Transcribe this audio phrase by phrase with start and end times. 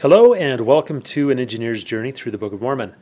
[0.00, 2.94] Hello, and welcome to An Engineer's Journey Through the Book of Mormon.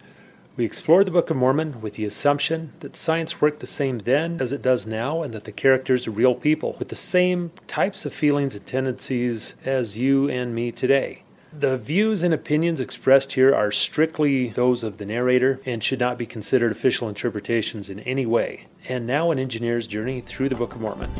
[0.56, 4.40] We explore the Book of Mormon with the assumption that science worked the same then
[4.40, 8.04] as it does now, and that the characters are real people with the same types
[8.04, 11.22] of feelings and tendencies as you and me today.
[11.56, 16.18] The views and opinions expressed here are strictly those of the narrator and should not
[16.18, 18.66] be considered official interpretations in any way.
[18.88, 21.12] And now, an engineer's journey through the Book of Mormon.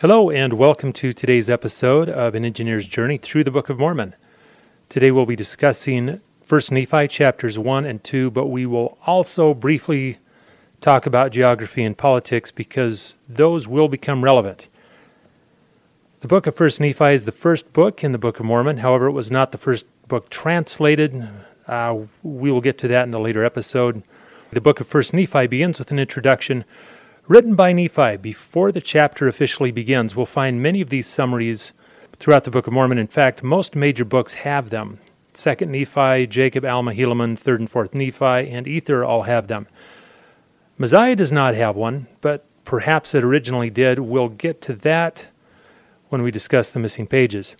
[0.00, 4.14] Hello, and welcome to today's episode of An Engineer's Journey Through the Book of Mormon.
[4.88, 10.18] Today we'll be discussing 1 Nephi chapters 1 and 2, but we will also briefly
[10.80, 14.68] talk about geography and politics because those will become relevant.
[16.20, 18.76] The book of 1 Nephi is the first book in the Book of Mormon.
[18.76, 21.28] However, it was not the first book translated.
[21.66, 24.04] Uh, we will get to that in a later episode.
[24.52, 26.64] The book of 1 Nephi begins with an introduction
[27.28, 31.74] Written by Nephi before the chapter officially begins, we'll find many of these summaries
[32.18, 32.96] throughout the Book of Mormon.
[32.96, 34.98] In fact, most major books have them.
[35.34, 39.68] Second Nephi, Jacob, Alma, Helaman, Third and Fourth Nephi, and Ether all have them.
[40.78, 43.98] Mosiah does not have one, but perhaps it originally did.
[43.98, 45.26] We'll get to that
[46.08, 47.56] when we discuss the missing pages.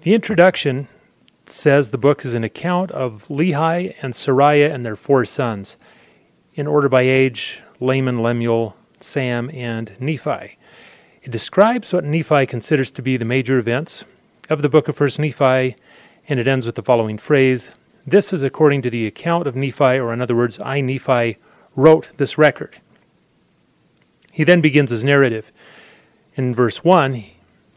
[0.00, 0.88] The introduction
[1.46, 5.76] says the book is an account of Lehi and Sariah and their four sons,
[6.56, 10.56] in order by age, Laman, Lemuel, Sam, and Nephi.
[11.22, 14.04] It describes what Nephi considers to be the major events
[14.48, 15.76] of the book of 1st Nephi,
[16.28, 17.72] and it ends with the following phrase
[18.06, 21.38] This is according to the account of Nephi, or in other words, I, Nephi,
[21.74, 22.80] wrote this record.
[24.30, 25.50] He then begins his narrative.
[26.36, 27.24] In verse 1,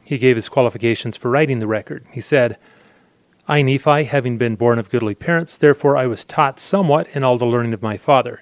[0.04, 2.06] he gave his qualifications for writing the record.
[2.12, 2.58] He said,
[3.48, 7.38] I, Nephi, having been born of goodly parents, therefore I was taught somewhat in all
[7.38, 8.42] the learning of my father.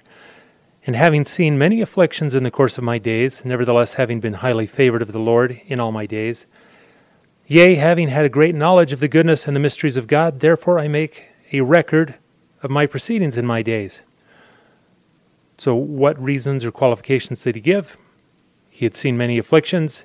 [0.86, 4.66] And having seen many afflictions in the course of my days, nevertheless having been highly
[4.66, 6.44] favored of the Lord in all my days,
[7.46, 10.78] yea, having had a great knowledge of the goodness and the mysteries of God, therefore
[10.78, 12.16] I make a record
[12.62, 14.02] of my proceedings in my days.
[15.56, 17.96] So, what reasons or qualifications did he give?
[18.68, 20.04] He had seen many afflictions.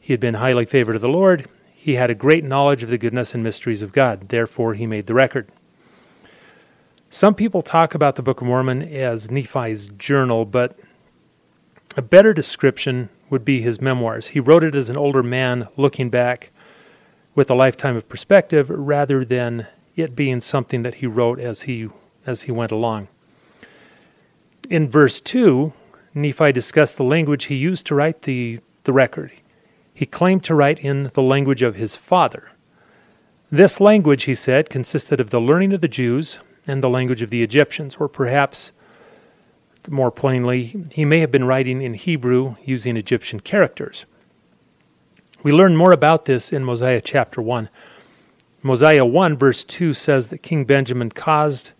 [0.00, 1.48] He had been highly favored of the Lord.
[1.74, 4.30] He had a great knowledge of the goodness and mysteries of God.
[4.30, 5.50] Therefore, he made the record.
[7.12, 10.78] Some people talk about the Book of Mormon as Nephi's journal, but
[11.94, 14.28] a better description would be his memoirs.
[14.28, 16.48] He wrote it as an older man looking back
[17.34, 21.90] with a lifetime of perspective rather than it being something that he wrote as he
[22.24, 23.08] as he went along.
[24.70, 25.74] In verse 2,
[26.14, 29.32] Nephi discussed the language he used to write the, the record.
[29.92, 32.52] He claimed to write in the language of his father.
[33.50, 37.30] This language, he said, consisted of the learning of the Jews and the language of
[37.30, 38.72] the Egyptians, or perhaps
[39.88, 44.06] more plainly, he may have been writing in Hebrew using Egyptian characters.
[45.42, 47.68] We learn more about this in Mosiah chapter 1.
[48.62, 51.72] Mosiah 1, verse 2 says that King Benjamin caused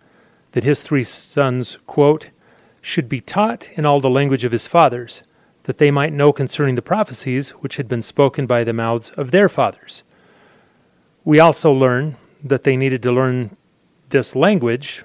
[0.51, 2.29] that his three sons, quote,
[2.81, 5.23] should be taught in all the language of his fathers,
[5.63, 9.31] that they might know concerning the prophecies which had been spoken by the mouths of
[9.31, 10.03] their fathers.
[11.23, 13.55] We also learn that they needed to learn
[14.13, 15.03] this language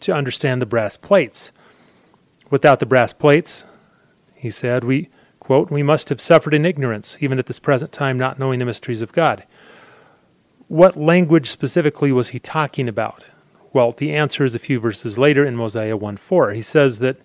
[0.00, 1.52] to understand the brass plates.
[2.50, 3.64] Without the brass plates,
[4.34, 8.18] he said, we quote, we must have suffered in ignorance, even at this present time,
[8.18, 9.44] not knowing the mysteries of God.
[10.66, 13.26] What language specifically was he talking about?
[13.72, 16.52] Well, the answer is a few verses later in Mosiah 1 4.
[16.52, 17.18] He says that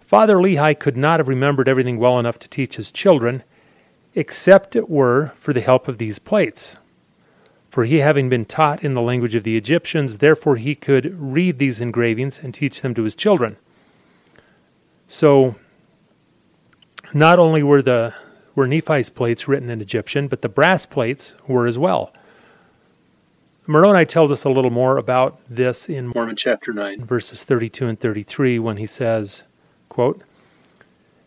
[0.00, 3.44] Father Lehi could not have remembered everything well enough to teach his children,
[4.16, 6.76] except it were for the help of these plates.
[7.78, 11.60] For he, having been taught in the language of the Egyptians, therefore he could read
[11.60, 13.56] these engravings and teach them to his children.
[15.06, 15.54] So,
[17.14, 18.14] not only were the
[18.56, 22.12] were Nephi's plates written in Egyptian, but the brass plates were as well.
[23.68, 28.00] Moroni tells us a little more about this in Mormon chapter 9, verses 32 and
[28.00, 29.44] 33, when he says,
[29.88, 30.20] quote,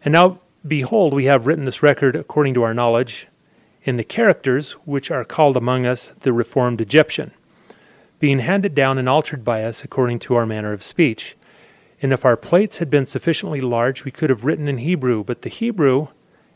[0.03, 3.29] And now, behold, we have written this record according to our knowledge,
[3.83, 7.31] in the characters which are called among us the Reformed Egyptian,
[8.19, 11.35] being handed down and altered by us according to our manner of speech.
[12.01, 15.41] And if our plates had been sufficiently large, we could have written in Hebrew, but
[15.41, 16.07] the Hebrew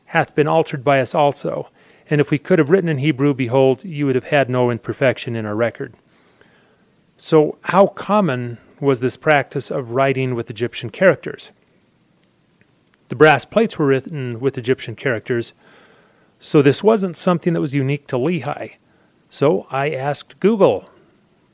[0.06, 1.70] hath been altered by us also.
[2.10, 5.36] And if we could have written in Hebrew, behold, you would have had no imperfection
[5.36, 5.94] in our record.
[7.18, 11.52] So, how common was this practice of writing with Egyptian characters?
[13.08, 15.54] The brass plates were written with Egyptian characters,
[16.40, 18.76] so this wasn't something that was unique to Lehi.
[19.30, 20.90] So I asked Google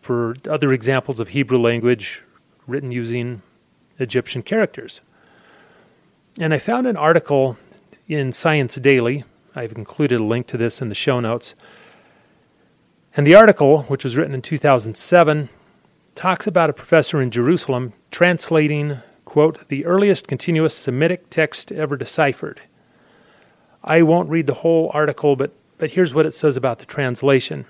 [0.02, 2.24] for other examples of Hebrew language
[2.68, 3.42] written using
[4.00, 5.02] Egyptian characters.
[6.40, 7.58] And I found an article
[8.08, 9.24] in Science Daily.
[9.56, 11.56] I've included a link to this in the show notes.
[13.16, 15.50] And the article, which was written in 2007,
[16.16, 22.62] talks about a professor in Jerusalem translating, quote, the earliest continuous Semitic text ever deciphered.
[23.84, 27.66] I won't read the whole article, but, but here's what it says about the translation.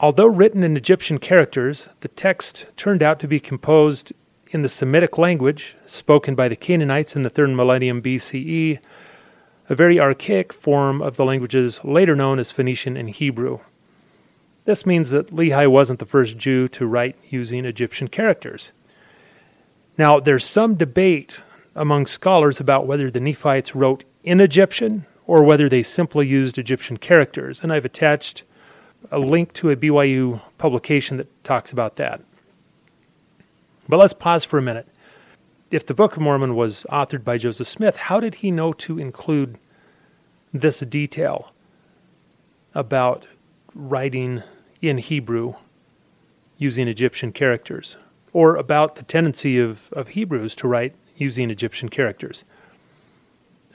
[0.00, 4.12] Although written in Egyptian characters, the text turned out to be composed
[4.50, 8.78] in the Semitic language spoken by the Canaanites in the third millennium BCE,
[9.68, 13.60] a very archaic form of the languages later known as Phoenician and Hebrew.
[14.64, 18.72] This means that Lehi wasn't the first Jew to write using Egyptian characters.
[19.96, 21.38] Now, there's some debate
[21.74, 26.96] among scholars about whether the Nephites wrote in Egyptian or whether they simply used Egyptian
[26.96, 28.42] characters, and I've attached
[29.10, 32.22] a link to a BYU publication that talks about that.
[33.88, 34.88] But let's pause for a minute.
[35.70, 38.98] If the Book of Mormon was authored by Joseph Smith, how did he know to
[38.98, 39.58] include
[40.52, 41.52] this detail
[42.74, 43.26] about
[43.74, 44.42] writing
[44.80, 45.54] in Hebrew
[46.56, 47.96] using Egyptian characters,
[48.32, 52.44] or about the tendency of, of Hebrews to write using Egyptian characters?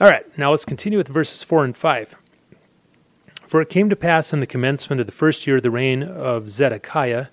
[0.00, 2.16] All right, now let's continue with verses 4 and 5.
[3.46, 6.02] For it came to pass in the commencement of the first year of the reign
[6.02, 7.26] of Zedekiah,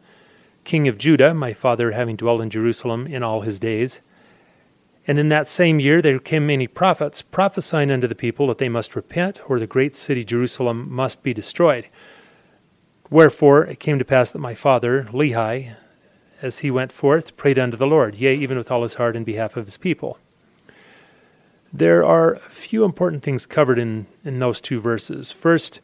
[0.66, 4.02] king of Judah, my father having dwelt in Jerusalem in all his days.
[5.08, 8.68] And in that same year there came many prophets, prophesying unto the people that they
[8.68, 11.88] must repent, or the great city Jerusalem must be destroyed.
[13.10, 15.78] Wherefore it came to pass that my father, Lehi,
[16.42, 19.24] as he went forth, prayed unto the Lord, yea, even with all his heart in
[19.24, 20.20] behalf of his people.
[21.74, 25.32] There are a few important things covered in, in those two verses.
[25.32, 25.82] First,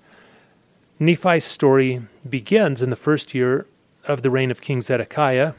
[1.00, 3.65] Nephi's story begins in the first year
[4.06, 5.53] of the reign of King Zedekiah.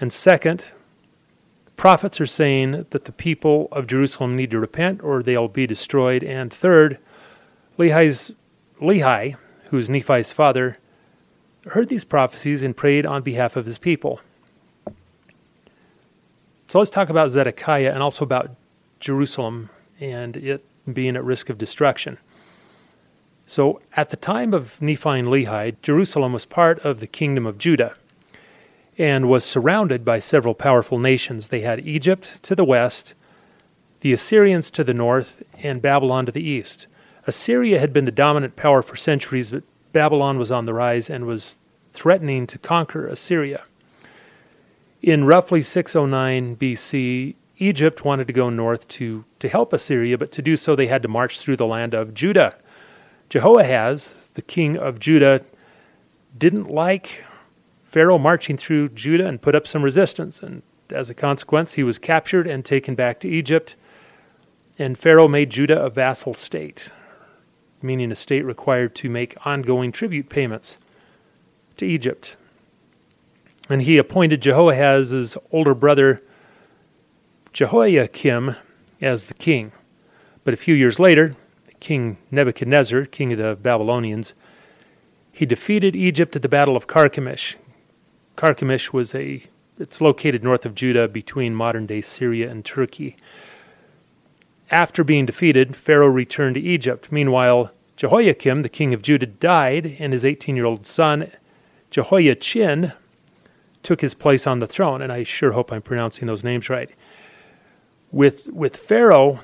[0.00, 0.66] And second,
[1.76, 6.22] prophets are saying that the people of Jerusalem need to repent or they'll be destroyed.
[6.22, 6.98] And third,
[7.78, 8.32] Lehi's,
[8.80, 9.36] Lehi,
[9.70, 10.78] who's Nephi's father,
[11.66, 14.20] heard these prophecies and prayed on behalf of his people.
[16.68, 18.50] So let's talk about Zedekiah and also about
[19.04, 19.68] Jerusalem
[20.00, 22.16] and it being at risk of destruction.
[23.46, 27.58] So at the time of Nephi and Lehi, Jerusalem was part of the kingdom of
[27.58, 27.96] Judah
[28.96, 31.48] and was surrounded by several powerful nations.
[31.48, 33.12] They had Egypt to the west,
[34.00, 36.86] the Assyrians to the north, and Babylon to the east.
[37.26, 41.26] Assyria had been the dominant power for centuries, but Babylon was on the rise and
[41.26, 41.58] was
[41.92, 43.64] threatening to conquer Assyria.
[45.02, 50.42] In roughly 609 BC, Egypt wanted to go north to, to help Assyria, but to
[50.42, 52.56] do so they had to march through the land of Judah.
[53.30, 55.40] Jehoahaz, the king of Judah,
[56.36, 57.24] didn't like
[57.82, 60.42] Pharaoh marching through Judah and put up some resistance.
[60.42, 63.76] And as a consequence, he was captured and taken back to Egypt.
[64.78, 66.90] And Pharaoh made Judah a vassal state,
[67.80, 70.76] meaning a state required to make ongoing tribute payments
[71.78, 72.36] to Egypt.
[73.70, 76.20] And he appointed Jehoahaz's older brother
[77.54, 78.56] Jehoiakim
[79.00, 79.70] as the king.
[80.42, 81.36] But a few years later,
[81.78, 84.34] King Nebuchadnezzar, king of the Babylonians,
[85.30, 87.54] he defeated Egypt at the Battle of Carchemish.
[88.36, 89.44] Carchemish was a
[89.78, 93.16] it's located north of Judah between modern-day Syria and Turkey.
[94.70, 97.10] After being defeated, Pharaoh returned to Egypt.
[97.10, 101.30] Meanwhile, Jehoiakim, the king of Judah, died, and his 18-year-old son
[101.90, 102.92] Jehoiachin
[103.84, 106.90] took his place on the throne, and I sure hope I'm pronouncing those names right.
[108.14, 109.40] With with Pharaoh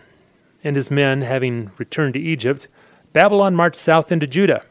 [0.62, 2.69] and his men having returned to Egypt,
[3.12, 4.62] Babylon marched south into Judah.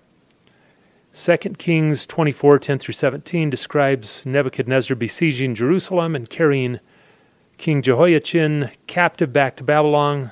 [1.13, 6.79] 2 Kings 24 10 through 17 describes Nebuchadnezzar besieging Jerusalem and carrying
[7.57, 10.31] King Jehoiachin captive back to Babylon,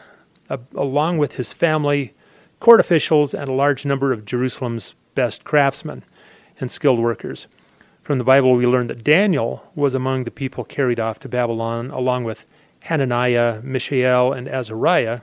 [0.49, 2.13] uh, along with his family,
[2.61, 6.05] court officials, and a large number of Jerusalem's best craftsmen
[6.61, 7.47] and skilled workers.
[8.01, 11.91] From the Bible, we learn that Daniel was among the people carried off to Babylon,
[11.91, 12.45] along with
[12.87, 15.19] Hananiah, Mishael, and Azariah,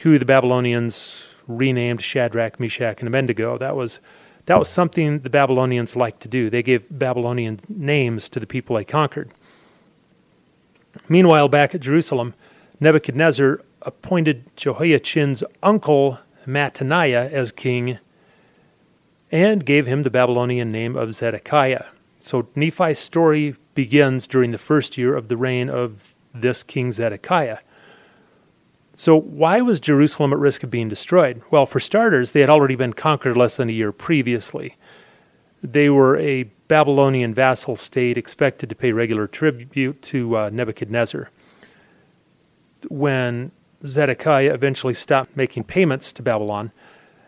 [0.00, 3.58] who the Babylonians renamed Shadrach, Meshach, and Abednego.
[3.58, 4.00] That was
[4.46, 6.48] that was something the Babylonians liked to do.
[6.48, 9.30] They gave Babylonian names to the people they conquered.
[11.10, 12.32] Meanwhile, back at Jerusalem,
[12.80, 17.98] Nebuchadnezzar appointed Jehoiachin's uncle Mattaniah as king
[19.30, 21.84] and gave him the Babylonian name of Zedekiah.
[22.18, 27.58] So Nephi's story begins during the first year of the reign of this king Zedekiah.
[28.94, 31.42] So, why was Jerusalem at risk of being destroyed?
[31.50, 34.76] Well, for starters, they had already been conquered less than a year previously.
[35.62, 41.30] They were a Babylonian vassal state expected to pay regular tribute to uh, Nebuchadnezzar.
[42.88, 43.52] When
[43.86, 46.70] Zedekiah eventually stopped making payments to Babylon,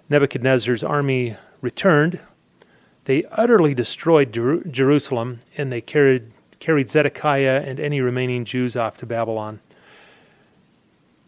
[0.09, 2.21] Nebuchadnezzar's army returned.
[3.07, 6.33] They utterly destroyed Jer- Jerusalem and they carried,
[6.63, 9.59] carried Zedekiah and any remaining Jews off to Babylon.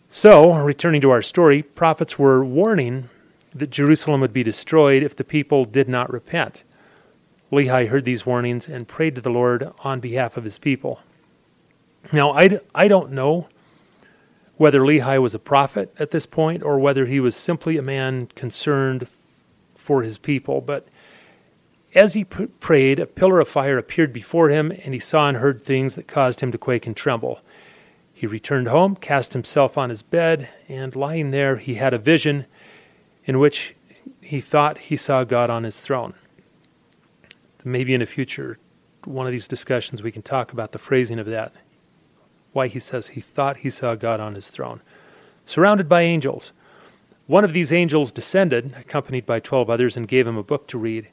[0.09, 3.09] So, returning to our story, prophets were warning
[3.53, 6.63] that Jerusalem would be destroyed if the people did not repent.
[7.51, 11.01] Lehi heard these warnings and prayed to the Lord on behalf of his people.
[12.13, 13.49] Now, I, I don't know
[14.57, 18.29] whether Lehi was a prophet at this point or whether he was simply a man
[18.37, 19.09] concerned
[19.75, 20.87] for his people, but
[21.95, 25.37] as he p- prayed, a pillar of fire appeared before him, and he saw and
[25.39, 27.41] heard things that caused him to quake and tremble.
[28.13, 32.47] He returned home, cast himself on his bed, and lying there, he had a vision
[33.25, 33.75] in which
[34.21, 36.15] he thought he saw God on his throne
[37.65, 38.59] maybe in a future
[39.05, 41.53] one of these discussions we can talk about the phrasing of that.
[42.53, 44.81] Why he says he thought he saw God on his throne,
[45.45, 46.53] surrounded by angels.
[47.27, 50.79] One of these angels descended, accompanied by twelve others, and gave him a book to
[50.79, 51.09] read.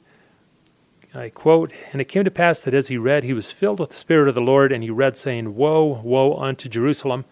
[1.14, 3.90] I quote, And it came to pass that as he read, he was filled with
[3.90, 7.24] the Spirit of the Lord, and he read, saying, Woe, woe unto Jerusalem!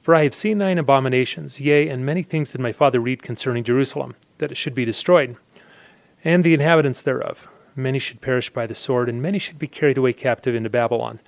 [0.00, 3.64] For I have seen thine abominations, yea, and many things did my father read concerning
[3.64, 5.36] Jerusalem, that it should be destroyed,
[6.22, 9.98] and the inhabitants thereof many should perish by the sword, and many should be carried
[9.98, 11.20] away captive into Babylon.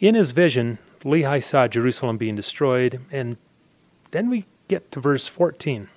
[0.00, 3.36] In his vision, Lehi saw Jerusalem being destroyed, and
[4.10, 5.88] then we get to verse 14.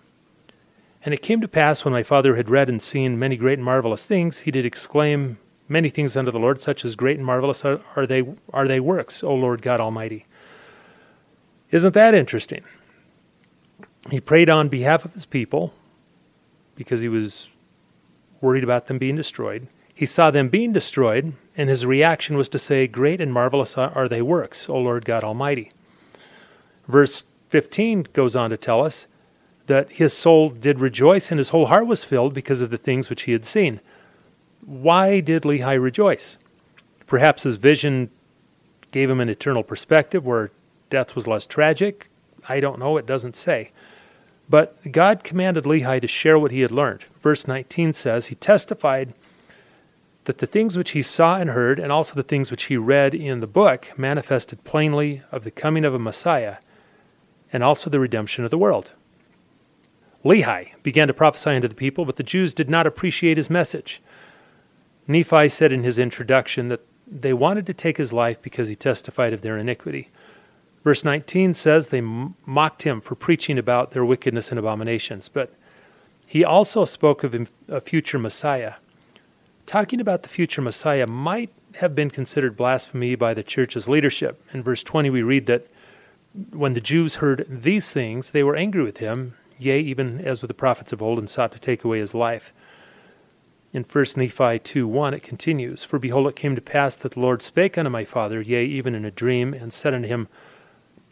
[1.03, 3.65] And it came to pass when my father had read and seen many great and
[3.65, 7.65] marvelous things, he did exclaim many things unto the Lord, such as great and marvelous
[7.65, 10.25] are, are they are they works, O Lord God Almighty.
[11.71, 12.63] Isn't that interesting?
[14.09, 15.73] He prayed on behalf of his people
[16.75, 17.49] because he was
[18.41, 19.67] worried about them being destroyed.
[19.93, 24.07] He saw them being destroyed, and his reaction was to say, Great and marvelous are
[24.07, 25.71] they works, O Lord God Almighty.
[26.87, 29.05] Verse 15 goes on to tell us
[29.71, 33.09] that his soul did rejoice and his whole heart was filled because of the things
[33.09, 33.79] which he had seen.
[34.65, 36.37] Why did Lehi rejoice?
[37.07, 38.11] Perhaps his vision
[38.91, 40.51] gave him an eternal perspective where
[40.89, 42.09] death was less tragic.
[42.49, 43.71] I don't know, it doesn't say.
[44.49, 47.05] But God commanded Lehi to share what he had learned.
[47.21, 49.13] Verse 19 says, He testified
[50.25, 53.15] that the things which he saw and heard, and also the things which he read
[53.15, 56.57] in the book, manifested plainly of the coming of a Messiah
[57.53, 58.91] and also the redemption of the world.
[60.23, 64.01] Lehi began to prophesy unto the people, but the Jews did not appreciate his message.
[65.07, 69.33] Nephi said in his introduction that they wanted to take his life because he testified
[69.33, 70.09] of their iniquity.
[70.83, 75.53] Verse 19 says they mocked him for preaching about their wickedness and abominations, but
[76.25, 78.75] he also spoke of a future Messiah.
[79.65, 84.41] Talking about the future Messiah might have been considered blasphemy by the church's leadership.
[84.53, 85.67] In verse 20, we read that
[86.51, 90.49] when the Jews heard these things, they were angry with him, yea, even as with
[90.49, 92.53] the prophets of old, and sought to take away his life.
[93.73, 97.19] In 1 Nephi 2 1, it continues For behold, it came to pass that the
[97.19, 100.27] Lord spake unto my father, yea, even in a dream, and said unto him,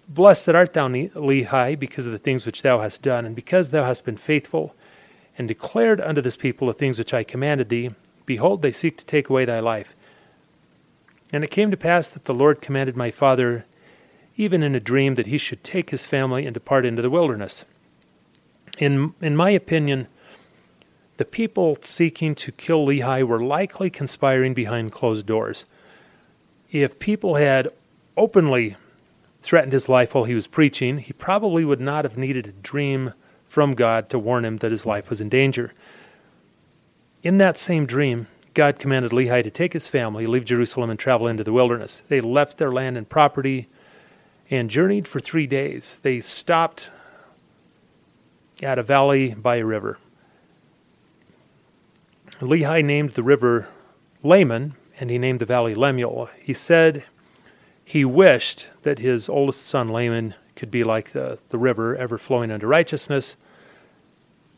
[0.10, 3.86] Blessed art thou, Lehi, because of the things which thou hast done, and because thou
[3.86, 4.76] hast been faithful,
[5.38, 7.92] and declared unto this people the things which I commanded thee.
[8.26, 9.96] Behold, they seek to take away thy life.
[11.32, 13.66] And it came to pass that the Lord commanded my father,
[14.36, 17.64] even in a dream, that he should take his family and depart into the wilderness.
[18.80, 20.08] In, in my opinion,
[21.18, 25.66] the people seeking to kill Lehi were likely conspiring behind closed doors.
[26.72, 27.68] If people had
[28.16, 28.78] openly
[29.42, 33.14] threatened his life while he was preaching, he probably would not have needed a dream
[33.50, 35.74] from God to warn him that his life was in danger.
[37.22, 41.28] In that same dream, God commanded Lehi to take his family, leave Jerusalem, and travel
[41.28, 42.02] into the wilderness.
[42.08, 43.68] They left their land and property
[44.50, 46.00] and journeyed for three days.
[46.02, 46.92] They stopped
[48.62, 49.98] at a valley by a river.
[52.40, 53.68] Lehi named the river
[54.24, 56.30] Laman, and he named the valley Lemuel.
[56.42, 57.04] He said,
[57.84, 62.52] he wished that his oldest son Laman could be like the, the river, ever flowing
[62.52, 63.36] unto righteousness,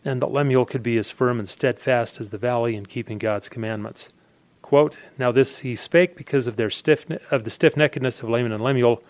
[0.04, 3.48] and that Lemuel could be as firm and steadfast as the valley in keeping God's
[3.48, 4.10] commandments.
[4.62, 8.64] Quote, now this he spake because of their stiff of the stiff-neckedness of Laman and
[8.64, 9.04] Lemuel.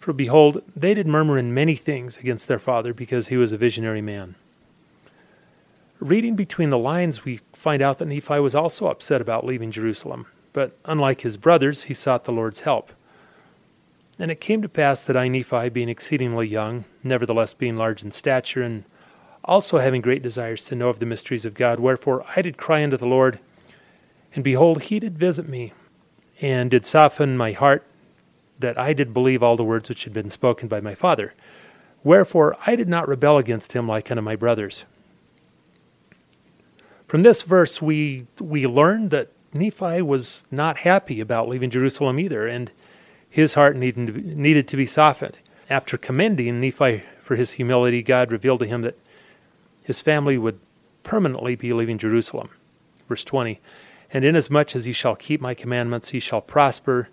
[0.00, 3.58] For behold, they did murmur in many things against their father, because he was a
[3.58, 4.34] visionary man.
[5.98, 10.26] Reading between the lines, we find out that Nephi was also upset about leaving Jerusalem,
[10.54, 12.92] but unlike his brothers, he sought the Lord's help.
[14.18, 18.10] And it came to pass that I, Nephi, being exceedingly young, nevertheless being large in
[18.10, 18.84] stature, and
[19.44, 22.82] also having great desires to know of the mysteries of God, wherefore I did cry
[22.82, 23.38] unto the Lord,
[24.34, 25.74] And behold, he did visit me,
[26.40, 27.84] and did soften my heart,
[28.60, 31.34] that I did believe all the words which had been spoken by my father.
[32.02, 34.84] Wherefore I did not rebel against him like unto my brothers.
[37.06, 42.46] From this verse, we, we learn that Nephi was not happy about leaving Jerusalem either,
[42.46, 42.70] and
[43.28, 45.38] his heart needed to be, needed to be softened.
[45.68, 48.96] After commending Nephi for his humility, God revealed to him that
[49.82, 50.60] his family would
[51.02, 52.50] permanently be leaving Jerusalem.
[53.08, 53.60] Verse 20
[54.12, 57.08] And inasmuch as ye shall keep my commandments, ye shall prosper,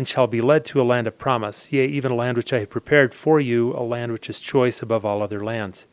[0.00, 2.60] and shall be led to a land of promise, yea, even a land which I
[2.60, 5.84] have prepared for you, a land which is choice above all other lands.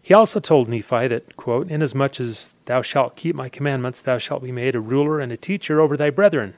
[0.00, 4.44] He also told Nephi that, quote, Inasmuch as thou shalt keep my commandments, thou shalt
[4.44, 6.54] be made a ruler and a teacher over thy brethren.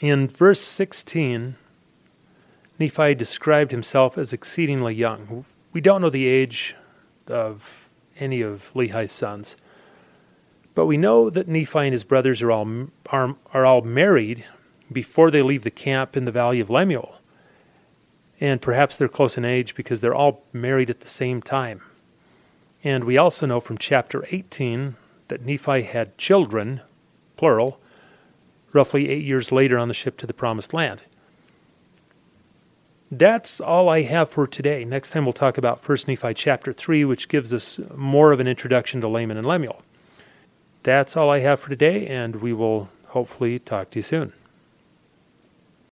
[0.00, 1.56] In verse 16,
[2.78, 5.44] Nephi described himself as exceedingly young.
[5.74, 6.74] We don't know the age
[7.26, 7.86] of
[8.18, 9.56] any of Lehi's sons,
[10.74, 14.44] but we know that Nephi and his brothers are all, are, are all married
[14.92, 17.20] before they leave the camp in the valley of Lemuel
[18.40, 21.80] and perhaps they're close in age because they're all married at the same time.
[22.82, 24.96] And we also know from chapter 18
[25.28, 26.82] that Nephi had children,
[27.36, 27.80] plural,
[28.72, 31.04] roughly eight years later on the ship to the promised land.
[33.10, 34.84] That's all I have for today.
[34.84, 38.48] Next time we'll talk about 1 Nephi chapter 3, which gives us more of an
[38.48, 39.80] introduction to Laman and Lemuel.
[40.84, 44.34] That's all I have for today, and we will hopefully talk to you soon.